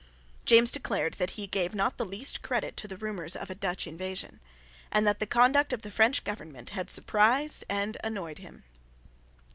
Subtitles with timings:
[0.45, 3.85] James declared that he gave not the least credit to the rumours of a Dutch
[3.85, 4.39] invasion,
[4.91, 8.63] and that the conduct of the French government had surprised and annoyed him.